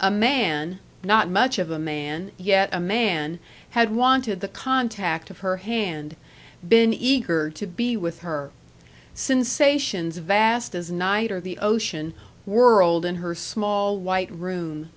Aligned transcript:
A 0.00 0.10
man, 0.10 0.78
not 1.02 1.28
much 1.28 1.58
of 1.58 1.70
a 1.70 1.78
man, 1.78 2.32
yet 2.38 2.70
a 2.72 2.80
man, 2.80 3.38
had 3.72 3.94
wanted 3.94 4.40
the 4.40 4.48
contact 4.48 5.28
of 5.28 5.40
her 5.40 5.58
hand, 5.58 6.16
been 6.66 6.94
eager 6.94 7.50
to 7.50 7.66
be 7.66 7.94
with 7.94 8.20
her. 8.20 8.50
Sensations 9.14 10.16
vast 10.16 10.74
as 10.74 10.90
night 10.90 11.30
or 11.30 11.38
the 11.38 11.58
ocean 11.58 12.14
whirled 12.46 13.04
in 13.04 13.16
her 13.16 13.34
small, 13.34 13.98
white 13.98 14.32
room. 14.32 14.88